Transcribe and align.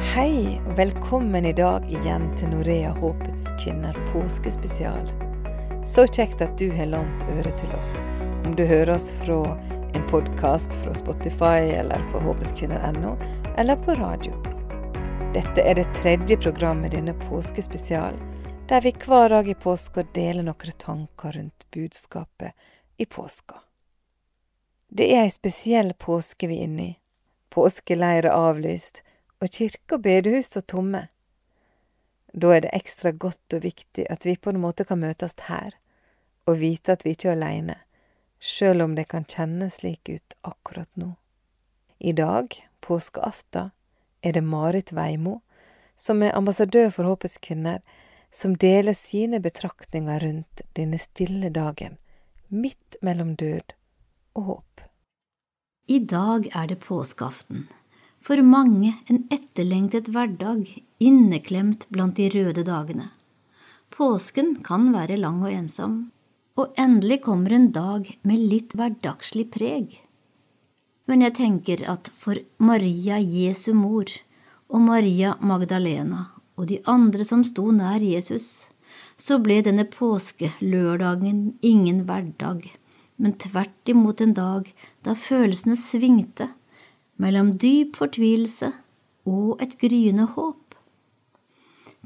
Hei, 0.00 0.60
og 0.66 0.78
velkommen 0.78 1.44
i 1.44 1.52
dag 1.52 1.84
igjen 1.92 2.22
til 2.32 2.48
Norea 2.54 2.88
Håpets 2.96 3.50
kvinner 3.60 3.92
påskespesial. 4.08 5.10
Så 5.84 6.06
kjekt 6.08 6.40
at 6.40 6.54
du 6.58 6.70
har 6.72 6.88
lånt 6.88 7.26
øret 7.34 7.58
til 7.60 7.74
oss. 7.76 7.90
Om 8.48 8.54
du 8.56 8.62
hører 8.64 8.94
oss 8.94 9.10
fra 9.18 9.36
en 9.68 10.06
podkast 10.08 10.78
fra 10.80 10.94
Spotify 10.96 11.68
eller 11.76 12.00
på 12.14 12.22
håpeskvinner.no, 12.24 13.12
eller 13.60 13.76
på 13.84 13.98
radio. 14.00 14.32
Dette 15.36 15.68
er 15.68 15.76
det 15.76 15.92
tredje 16.00 16.40
programmet 16.40 16.94
i 16.94 16.96
denne 16.96 17.14
påskespesial, 17.26 18.16
der 18.72 18.80
vi 18.80 18.94
hver 19.04 19.28
dag 19.36 19.52
i 19.52 19.58
påska 19.66 20.06
deler 20.16 20.48
noen 20.48 20.80
tanker 20.80 21.36
rundt 21.36 21.68
budskapet 21.76 22.56
i 22.96 23.04
påska. 23.04 23.60
Det 24.88 25.12
er 25.12 25.28
ei 25.28 25.36
spesiell 25.36 25.92
påske 25.92 26.48
vi 26.48 26.62
er 26.62 26.70
inne 26.70 26.88
i. 26.88 26.98
Påskeleir 27.52 28.24
er 28.24 28.32
avlyst, 28.32 29.04
og 29.40 29.50
kirke 29.52 29.96
og 29.96 30.04
bedehus 30.04 30.50
står 30.50 30.66
tomme. 30.68 31.06
Da 32.32 32.52
er 32.54 32.64
det 32.64 32.74
ekstra 32.76 33.10
godt 33.10 33.56
og 33.56 33.64
viktig 33.64 34.06
at 34.10 34.26
vi 34.26 34.36
på 34.36 34.52
en 34.52 34.60
måte 34.62 34.86
kan 34.86 35.00
møtes 35.02 35.34
her, 35.48 35.74
og 36.46 36.60
vite 36.60 36.92
at 36.92 37.04
vi 37.04 37.14
ikke 37.16 37.32
er 37.32 37.38
aleine, 37.38 37.76
sjøl 38.38 38.84
om 38.84 38.94
det 38.96 39.08
kan 39.10 39.26
kjennes 39.28 39.80
slik 39.80 40.08
ut 40.08 40.36
akkurat 40.46 40.90
nå. 40.94 41.14
I 42.00 42.12
dag, 42.16 42.54
påskeaften, 42.80 43.72
er 44.22 44.32
det 44.32 44.44
Marit 44.44 44.92
Veimo, 44.92 45.40
som 45.96 46.22
er 46.22 46.36
ambassadør 46.36 46.90
for 46.94 47.08
Håpets 47.08 47.38
kvinner, 47.42 47.80
som 48.32 48.54
deler 48.56 48.94
sine 48.96 49.40
betraktninger 49.40 50.22
rundt 50.22 50.62
denne 50.76 51.00
stille 51.02 51.50
dagen, 51.50 51.98
midt 52.48 52.96
mellom 53.02 53.34
død 53.36 53.74
og 54.38 54.42
håp. 54.42 54.80
I 55.88 55.98
dag 55.98 56.46
er 56.54 56.70
det 56.70 56.78
påskeaften. 56.78 57.68
For 58.20 58.42
mange 58.44 58.92
en 59.08 59.24
etterlengtet 59.32 60.10
hverdag 60.12 60.68
inneklemt 61.00 61.86
blant 61.88 62.18
de 62.20 62.28
røde 62.34 62.64
dagene. 62.66 63.08
Påsken 63.90 64.58
kan 64.64 64.90
være 64.94 65.18
lang 65.20 65.40
og 65.42 65.52
ensom, 65.52 65.94
og 66.60 66.74
endelig 66.78 67.22
kommer 67.24 67.54
en 67.56 67.70
dag 67.72 68.10
med 68.22 68.44
litt 68.52 68.74
hverdagslig 68.76 69.48
preg. 69.54 69.96
Men 71.08 71.24
jeg 71.24 71.36
tenker 71.40 71.86
at 71.90 72.10
for 72.14 72.38
Maria 72.62 73.16
Jesu 73.18 73.72
mor 73.74 74.12
og 74.70 74.84
Maria 74.84 75.34
Magdalena 75.40 76.28
og 76.60 76.68
de 76.70 76.78
andre 76.90 77.24
som 77.24 77.42
sto 77.48 77.70
nær 77.72 78.04
Jesus, 78.04 78.68
så 79.16 79.40
ble 79.40 79.60
denne 79.64 79.86
påskelørdagen 79.88 81.56
ingen 81.64 82.04
hverdag 82.08 82.68
men 83.20 83.36
tvert 83.36 83.88
imot 83.92 84.22
en 84.24 84.32
dag 84.34 84.68
da 85.04 85.14
følelsene 85.18 85.76
svingte 85.76 86.48
mellom 87.20 87.54
dyp 87.60 87.98
fortvilelse 88.00 88.72
og 89.28 89.60
et 89.62 89.76
gryende 89.80 90.26
håp. 90.34 90.76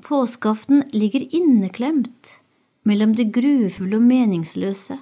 Påskeaften 0.05 0.89
ligger 0.93 1.23
inneklemt 1.31 2.35
mellom 2.85 3.15
det 3.17 3.31
grufulle 3.33 4.01
og 4.01 4.09
meningsløse 4.09 4.99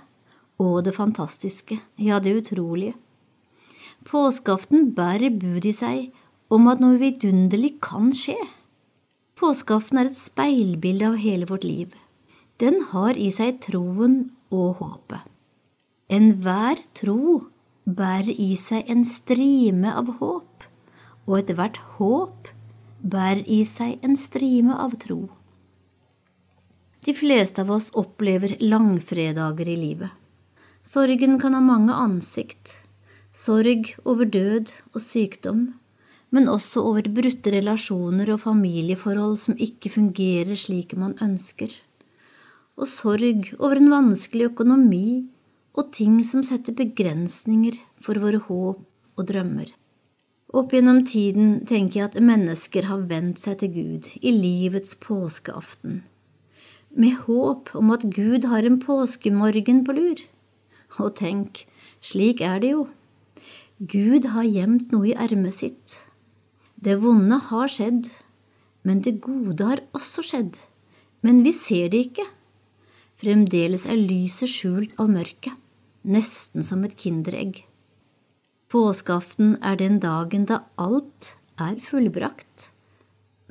og 0.63 0.85
det 0.87 0.95
fantastiske, 0.95 1.81
ja, 1.99 2.21
det 2.23 2.37
utrolige. 2.43 2.95
Påskeaften 4.07 4.93
bærer 4.95 5.33
bud 5.35 5.65
i 5.67 5.73
seg 5.75 6.11
om 6.53 6.69
at 6.71 6.83
noe 6.83 6.99
vidunderlig 7.01 7.79
kan 7.83 8.13
skje. 8.15 8.37
Påskeaften 9.39 9.99
er 9.99 10.11
et 10.11 10.19
speilbilde 10.19 11.09
av 11.09 11.19
hele 11.23 11.49
vårt 11.49 11.65
liv. 11.67 11.95
Den 12.61 12.83
har 12.93 13.19
i 13.19 13.31
seg 13.35 13.63
troen 13.65 14.35
og 14.53 14.83
håpet. 14.83 15.25
Enhver 16.13 16.83
tro 16.99 17.49
bærer 17.85 18.31
i 18.31 18.55
seg 18.57 18.89
en 18.91 19.05
strime 19.09 19.91
av 19.91 20.11
håp, 20.21 20.67
og 21.27 21.39
ethvert 21.41 21.81
håp 21.99 22.51
bærer 23.03 23.43
i 23.51 23.63
seg 23.67 23.99
en 24.07 24.17
strime 24.17 24.77
av 24.79 24.95
tro. 25.03 25.27
De 27.03 27.15
fleste 27.19 27.65
av 27.65 27.71
oss 27.75 27.91
opplever 27.99 28.55
langfredager 28.63 29.69
i 29.69 29.77
livet. 29.77 30.11
Sorgen 30.87 31.39
kan 31.43 31.55
ha 31.55 31.63
mange 31.63 31.95
ansikt. 31.95 32.79
Sorg 33.35 33.95
over 34.05 34.29
død 34.29 34.71
og 34.95 35.03
sykdom, 35.03 35.73
men 36.31 36.49
også 36.49 36.85
over 36.87 37.09
brutte 37.11 37.51
relasjoner 37.55 38.31
og 38.35 38.45
familieforhold 38.45 39.37
som 39.41 39.59
ikke 39.59 39.91
fungerer 39.97 40.59
slik 40.59 40.95
man 40.99 41.17
ønsker. 41.23 41.73
Og 42.79 42.87
sorg 42.89 43.51
over 43.59 43.81
en 43.81 43.91
vanskelig 43.93 44.53
økonomi 44.53 45.25
og 45.73 45.93
ting 45.97 46.19
som 46.27 46.45
setter 46.45 46.75
begrensninger 46.77 47.79
for 48.03 48.21
våre 48.21 48.43
håp 48.45 48.83
og 49.17 49.29
drømmer. 49.29 49.71
Opp 50.53 50.75
gjennom 50.77 51.01
tiden 51.09 51.63
tenker 51.69 51.99
jeg 51.99 52.09
at 52.11 52.21
mennesker 52.21 52.89
har 52.91 53.07
vendt 53.09 53.41
seg 53.41 53.63
til 53.63 53.71
Gud 53.73 54.09
i 54.21 54.35
livets 54.37 54.93
påskeaften, 55.01 56.03
med 56.93 57.23
håp 57.25 57.71
om 57.79 57.93
at 57.95 58.05
Gud 58.13 58.45
har 58.51 58.69
en 58.69 58.77
påskemorgen 58.83 59.81
på 59.87 59.95
lur. 59.97 60.21
Og 61.01 61.15
tenk, 61.17 61.63
slik 62.05 62.43
er 62.45 62.61
det 62.61 62.75
jo. 62.75 62.85
Gud 63.81 64.29
har 64.35 64.45
gjemt 64.45 64.93
noe 64.93 65.09
i 65.09 65.17
ermet 65.17 65.57
sitt. 65.57 66.03
Det 66.77 66.99
vonde 67.01 67.39
har 67.49 67.73
skjedd, 67.73 68.11
men 68.85 69.01
det 69.01 69.23
gode 69.25 69.65
har 69.65 69.81
også 69.97 70.27
skjedd. 70.27 70.61
Men 71.25 71.41
vi 71.47 71.55
ser 71.57 71.89
det 71.89 72.11
ikke. 72.11 72.29
Fremdeles 73.23 73.87
er 73.89 73.97
lyset 73.97 74.53
skjult 74.53 74.93
av 75.01 75.09
mørket 75.15 75.62
nesten 76.03 76.65
som 76.67 76.85
et 76.85 76.97
kinderegg. 76.99 77.63
Påskeaften 78.73 79.59
er 79.63 79.77
den 79.77 79.99
dagen 80.01 80.47
da 80.49 80.63
alt 80.81 81.35
er 81.61 81.77
fullbrakt, 81.83 82.71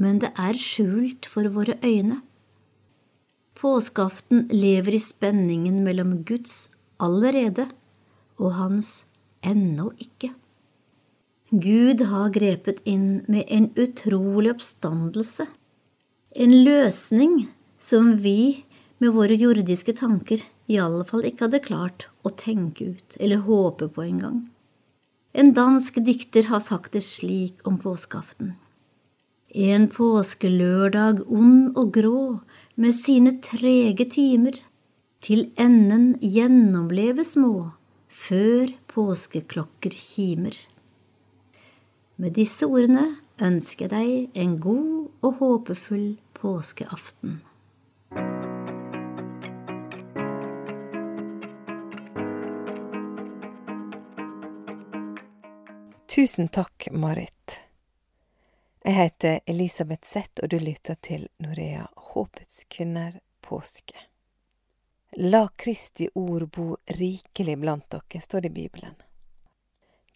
men 0.02 0.20
det 0.24 0.32
er 0.40 0.58
skjult 0.58 1.28
for 1.30 1.46
våre 1.54 1.78
øyne. 1.86 2.22
Påskeaften 3.62 4.48
lever 4.50 4.98
i 4.98 5.02
spenningen 5.02 5.84
mellom 5.86 6.24
Guds 6.26 6.72
allerede 7.02 7.68
og 8.42 8.56
hans 8.58 9.04
ennå 9.46 9.92
ikke. 10.02 10.32
Gud 11.52 12.02
har 12.08 12.32
grepet 12.34 12.80
inn 12.88 13.22
med 13.28 13.46
en 13.52 13.70
utrolig 13.76 14.56
oppstandelse, 14.56 15.46
en 16.32 16.54
løsning 16.64 17.50
som 17.78 18.16
vi 18.24 18.64
med 19.02 19.16
våre 19.16 19.34
jordiske 19.34 19.96
tanker 19.98 20.44
i 20.70 20.78
alle 20.80 21.04
fall 21.10 21.26
ikke 21.26 21.48
hadde 21.48 21.64
klart 21.66 22.08
å 22.22 22.32
tenke 22.38 22.92
ut 22.94 23.18
eller 23.18 23.42
håpe 23.48 23.90
på 23.90 24.06
engang. 24.06 24.44
En 25.34 25.54
dansk 25.58 25.98
dikter 26.06 26.50
har 26.52 26.62
sagt 26.62 26.94
det 26.94 27.02
slik 27.06 27.64
om 27.68 27.80
påskeaften. 27.82 28.54
En 29.52 29.88
påskelørdag 29.92 31.24
ond 31.28 31.74
og 31.80 31.94
grå 31.96 32.26
med 32.80 32.96
sine 32.96 33.40
trege 33.44 34.06
timer, 34.12 34.60
til 35.22 35.52
enden 35.60 36.16
gjennomleve 36.18 37.26
små, 37.28 37.74
før 38.10 38.72
påskeklokker 38.90 39.94
kimer. 39.94 40.56
Med 42.18 42.34
disse 42.38 42.66
ordene 42.66 43.18
ønsker 43.42 43.86
jeg 43.86 43.94
deg 43.94 44.42
en 44.46 44.58
god 44.62 45.26
og 45.26 45.38
håpefull 45.44 46.08
påskeaften. 46.42 47.42
Tusen 56.16 56.48
takk, 56.48 56.88
Marit. 56.92 57.60
Jeg 58.84 58.94
heter 58.94 59.40
Elisabeth 59.46 60.08
Zett, 60.08 60.40
og 60.44 60.50
du 60.50 60.58
lytter 60.60 60.98
til 61.00 61.30
Norea 61.40 61.86
Håpets 61.96 62.66
kvinner 62.68 63.14
påske. 63.42 63.96
La 65.16 65.48
Kristi 65.56 66.10
ord 66.14 66.50
bo 66.52 66.76
rikelig 67.00 67.56
blant 67.64 67.88
dere, 67.96 68.22
står 68.28 68.42
det 68.42 68.52
i 68.52 68.58
Bibelen. 68.60 69.00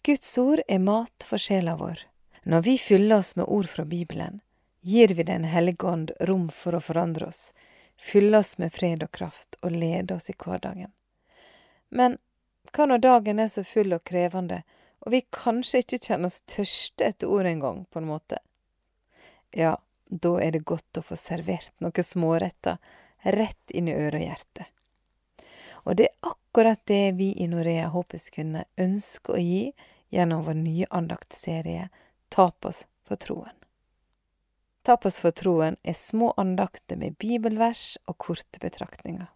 Guds 0.04 0.36
ord 0.38 0.60
er 0.68 0.84
mat 0.84 1.24
for 1.24 1.40
sjela 1.40 1.78
vår. 1.80 2.04
Når 2.44 2.68
vi 2.68 2.78
fyller 2.78 3.22
oss 3.22 3.32
med 3.40 3.48
ord 3.48 3.72
fra 3.72 3.88
Bibelen, 3.88 4.40
gir 4.80 5.16
vi 5.16 5.22
Den 5.22 5.48
hellige 5.48 5.88
ånd 5.88 6.12
rom 6.20 6.50
for 6.52 6.76
å 6.76 6.84
forandre 6.84 7.32
oss, 7.32 7.54
fylle 7.96 8.44
oss 8.44 8.58
med 8.58 8.76
fred 8.76 9.02
og 9.02 9.16
kraft 9.16 9.56
og 9.62 9.72
lede 9.72 10.20
oss 10.20 10.28
i 10.28 10.36
hverdagen. 10.36 10.92
Men 11.88 12.20
hva 12.72 12.84
når 12.84 12.98
dagen 12.98 13.38
er 13.40 13.48
så 13.48 13.64
full 13.64 13.96
og 13.96 14.04
krevende, 14.04 14.66
og 15.06 15.12
vi 15.14 15.22
kanskje 15.30 15.84
ikke 15.84 16.00
kjenner 16.02 16.32
oss 16.32 16.42
tørste 16.50 17.06
etter 17.06 17.30
ord 17.30 17.46
engang, 17.46 17.84
på 17.86 18.00
en 18.02 18.08
måte. 18.10 18.40
Ja, 19.54 19.76
da 20.10 20.32
er 20.42 20.56
det 20.56 20.66
godt 20.66 20.98
å 20.98 21.04
få 21.06 21.18
servert 21.18 21.70
noen 21.78 22.06
småretter 22.06 22.80
rett 23.22 23.70
inn 23.70 23.86
i 23.86 23.94
øret 23.94 24.18
og 24.18 24.24
hjertet. 24.26 24.72
Og 25.86 25.94
det 25.98 26.08
er 26.08 26.32
akkurat 26.32 26.82
det 26.90 27.14
vi 27.20 27.30
i 27.38 27.46
Norea 27.46 27.92
Håpets 27.94 28.32
kvinner 28.34 28.66
ønsker 28.82 29.36
å 29.36 29.42
gi 29.42 29.62
gjennom 30.10 30.42
vår 30.46 30.58
nye 30.58 30.90
andaktserie 30.90 31.86
Tapas 32.34 32.82
for 33.06 33.22
troen. 33.22 33.54
Tapas 34.82 35.20
for 35.22 35.34
troen 35.34 35.78
er 35.86 35.94
små 35.98 36.32
andakter 36.36 36.98
med 36.98 37.14
bibelvers 37.22 37.94
og 38.10 38.18
korte 38.26 38.58
betraktninger. 38.62 39.30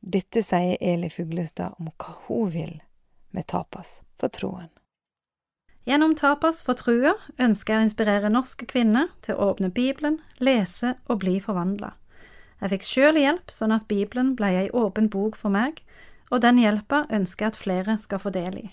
Dette 0.00 0.44
sier 0.44 0.76
Eli 0.80 1.08
Fuglestad 1.12 1.80
om 1.80 1.88
hva 1.96 2.14
hun 2.26 2.52
vil 2.52 2.76
med 3.32 3.48
tapas 3.48 4.00
for 4.20 4.28
troen. 4.28 4.68
Gjennom 5.84 6.14
Tapas 6.14 6.60
for 6.62 6.78
trua 6.78 7.16
ønsker 7.42 7.74
jeg 7.74 7.80
å 7.80 7.86
inspirere 7.88 8.28
norske 8.30 8.68
kvinner 8.70 9.08
til 9.26 9.34
å 9.34 9.48
åpne 9.50 9.72
Bibelen, 9.74 10.20
lese 10.38 10.94
og 11.10 11.24
bli 11.24 11.40
forvandla. 11.42 11.96
Jeg 12.62 12.70
fikk 12.76 12.86
sjøl 12.86 13.18
hjelp 13.18 13.50
sånn 13.50 13.74
at 13.74 13.88
Bibelen 13.90 14.36
ble 14.38 14.52
ei 14.60 14.68
åpen 14.70 15.08
bok 15.10 15.34
for 15.34 15.50
meg, 15.50 15.80
og 16.30 16.44
den 16.44 16.60
hjelpa 16.62 17.02
ønsker 17.10 17.48
jeg 17.48 17.54
at 17.54 17.58
flere 17.58 17.96
skal 17.98 18.22
få 18.22 18.30
del 18.30 18.60
i. 18.60 18.68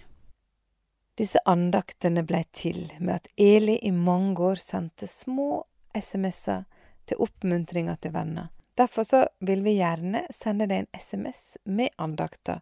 Disse 1.18 1.42
andaktene 1.50 2.22
blei 2.24 2.44
til 2.54 2.86
med 3.00 3.16
at 3.16 3.32
Eli 3.36 3.80
i 3.82 3.92
mange 3.92 4.38
år 4.52 4.62
sendte 4.62 5.10
små 5.10 5.66
SMS-er 5.98 6.68
til 7.10 7.26
oppmuntringa 7.26 7.98
til 7.98 8.14
venner. 8.14 8.54
Derfor 8.78 9.04
så 9.04 9.24
vil 9.44 9.66
vi 9.66 9.80
gjerne 9.80 10.28
sende 10.32 10.70
deg 10.70 10.86
en 10.86 11.02
SMS 11.02 11.58
med 11.66 11.90
andakter, 11.98 12.62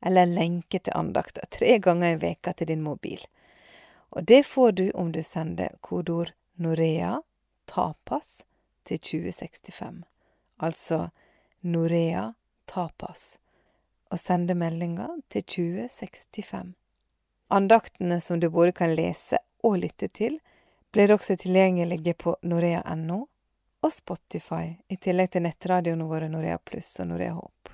eller 0.00 0.26
lenke 0.26 0.80
til 0.80 0.96
andakter, 0.96 1.44
tre 1.52 1.76
ganger 1.78 2.16
i 2.16 2.20
veka 2.24 2.56
til 2.56 2.72
din 2.72 2.82
mobil. 2.82 3.20
Og 4.12 4.24
det 4.24 4.42
får 4.46 4.72
du 4.72 4.90
om 4.90 5.12
du 5.12 5.22
sender 5.22 5.76
kodeord 5.80 6.32
Norea 6.60 7.22
tapas 7.64 8.44
til 8.84 8.98
2065. 8.98 10.02
Altså 10.56 11.10
Norea 11.60 12.34
tapas, 12.68 13.38
og 14.10 14.20
sende 14.20 14.54
meldinga 14.54 15.08
til 15.32 15.42
2065. 15.42 16.74
Andaktene 17.48 18.20
som 18.20 18.40
du 18.40 18.50
både 18.50 18.72
kan 18.72 18.94
lese 18.94 19.40
og 19.64 19.78
lytte 19.80 20.08
til, 20.08 20.38
blir 20.92 21.12
også 21.12 21.36
tilgjengelige 21.40 22.14
på 22.14 22.36
norea.no 22.42 23.26
og 23.82 23.92
Spotify, 23.92 24.76
i 24.88 24.96
tillegg 24.96 25.32
til 25.32 25.46
nettradioene 25.46 26.04
våre 26.06 26.28
Norea 26.28 26.58
Pluss 26.60 26.98
og 27.00 27.08
Norea 27.10 27.32
Håp. 27.32 27.72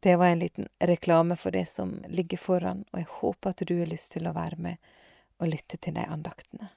Det 0.00 0.14
var 0.16 0.30
en 0.30 0.38
liten 0.38 0.68
reklame 0.78 1.36
for 1.36 1.50
det 1.50 1.66
som 1.68 1.96
ligger 2.08 2.38
foran, 2.38 2.84
og 2.92 3.00
jeg 3.02 3.10
håper 3.10 3.50
at 3.50 3.66
du 3.66 3.74
har 3.80 3.90
lyst 3.90 4.14
til 4.14 4.30
å 4.30 4.36
være 4.36 4.60
med 4.60 4.94
og 5.40 5.50
lytte 5.50 5.76
til 5.76 5.94
de 5.96 6.04
andaktene. 6.06 6.70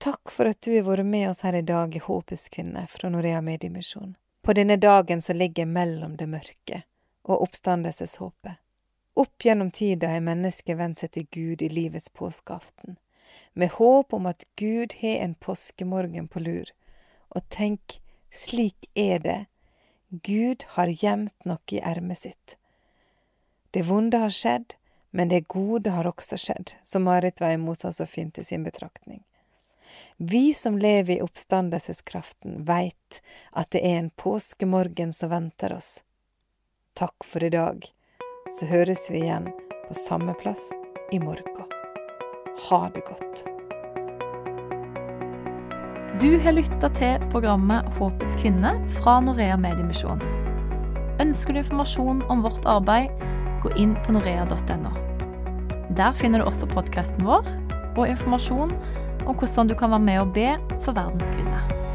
Takk 0.00 0.32
for 0.32 0.48
at 0.48 0.62
du 0.64 0.72
har 0.72 0.86
vært 0.86 1.06
med 1.06 1.28
oss 1.28 1.42
her 1.44 1.58
i 1.58 1.66
dag 1.66 1.94
i 1.96 2.00
Håpets 2.00 2.48
kvinne 2.48 2.86
fra 2.88 3.10
Norea 3.12 3.42
Mediemisjon. 3.44 4.14
På 4.40 4.54
denne 4.56 4.78
dagen 4.80 5.20
som 5.20 5.36
ligger 5.36 5.68
mellom 5.68 6.16
det 6.16 6.28
mørke 6.28 6.82
og 7.28 7.42
oppstandelseshåpet. 7.44 8.56
Opp 9.20 9.44
gjennom 9.44 9.70
tida 9.70 10.08
har 10.08 10.24
mennesket 10.24 10.78
vendt 10.78 11.02
seg 11.02 11.12
til 11.12 11.26
Gud 11.34 11.62
i 11.62 11.68
livets 11.68 12.08
påskeaften, 12.16 12.96
med 13.52 13.74
håp 13.76 14.14
om 14.16 14.26
at 14.30 14.46
Gud 14.56 14.96
har 15.02 15.20
en 15.26 15.34
påskemorgen 15.34 16.28
på 16.32 16.40
lur. 16.40 16.70
Og 17.36 17.44
tenk, 17.52 18.00
slik 18.32 18.88
er 18.96 19.20
det, 19.20 19.40
Gud 20.10 20.64
har 20.74 20.88
gjemt 20.88 21.36
noe 21.46 21.76
i 21.76 21.82
ermet 21.84 22.24
sitt. 22.24 22.56
Det 23.70 23.84
vonde 23.86 24.18
har 24.18 24.32
skjedd, 24.34 24.74
men 25.10 25.28
det 25.28 25.48
gode 25.48 25.90
har 25.90 26.06
også 26.06 26.38
skjedd, 26.38 26.74
som 26.84 27.06
Marit 27.08 27.40
Veimo 27.40 27.74
sa 27.74 27.92
så 27.92 28.06
fint 28.06 28.38
i 28.38 28.44
sin 28.44 28.64
betraktning. 28.64 29.22
Vi 30.16 30.54
som 30.54 30.78
lever 30.78 31.16
i 31.16 31.22
oppstandelseskraften, 31.22 32.64
veit 32.64 33.22
at 33.50 33.70
det 33.74 33.82
er 33.82 33.98
en 33.98 34.10
påskemorgen 34.10 35.12
som 35.12 35.32
venter 35.32 35.74
oss. 35.74 36.02
Takk 36.94 37.24
for 37.24 37.44
i 37.44 37.50
dag, 37.50 37.86
så 38.58 38.66
høres 38.70 39.08
vi 39.10 39.24
igjen 39.24 39.50
på 39.88 39.96
samme 39.98 40.34
plass 40.42 40.70
i 41.12 41.18
morgen. 41.18 41.66
Ha 42.68 42.90
det 42.94 43.00
godt. 43.08 43.44
Du 46.20 46.38
har 46.44 46.52
lytta 46.52 46.90
til 46.92 47.22
programmet 47.32 47.86
Håpets 47.96 48.36
kvinne 48.36 48.74
fra 48.98 49.16
Norea 49.24 49.56
Mediemisjon. 49.56 50.20
Ønsker 51.20 51.56
du 51.56 51.62
informasjon 51.62 52.20
om 52.28 52.42
vårt 52.44 52.68
arbeid, 52.68 53.08
gå 53.62 53.72
inn 53.76 53.96
på 54.04 54.14
norea.no. 54.16 54.94
Der 55.96 56.14
finner 56.16 56.40
du 56.40 56.46
også 56.48 56.68
podkasten 56.70 57.26
vår 57.26 57.46
og 57.96 58.06
informasjon 58.06 58.72
om 59.26 59.36
hvordan 59.36 59.68
du 59.68 59.76
kan 59.76 59.92
være 59.92 60.06
med 60.06 60.20
og 60.22 60.34
be 60.36 60.54
for 60.84 60.96
verdens 60.96 61.32
kvinner. 61.34 61.89